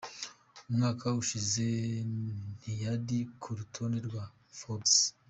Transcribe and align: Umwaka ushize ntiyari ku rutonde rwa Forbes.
Umwaka 0.69 1.05
ushize 1.21 1.65
ntiyari 2.59 3.19
ku 3.41 3.49
rutonde 3.57 3.97
rwa 4.07 4.23
Forbes. 4.57 4.95